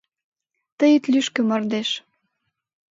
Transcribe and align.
Тый 0.77 0.91
ит 0.97 1.03
лӱшкӧ, 1.11 1.41
мардеж 1.49 1.89